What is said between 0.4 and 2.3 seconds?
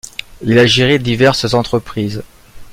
Il a géré diverses entreprises.